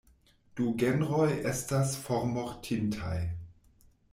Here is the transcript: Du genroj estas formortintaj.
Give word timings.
Du 0.59 0.69
genroj 0.83 1.27
estas 1.51 1.93
formortintaj. 2.07 3.19